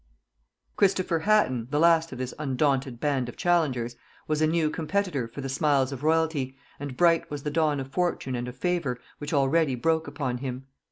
[0.77, 3.95] Christopher Hatton, the last of this undaunted band of challengers,
[4.27, 7.89] was a new competitor for the smiles of royalty, and bright was the dawn of
[7.91, 10.65] fortune and of favor which already broke upon him.